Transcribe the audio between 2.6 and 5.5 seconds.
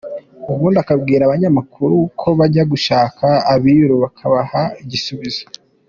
gushaka abiru bakabaha igisubizo.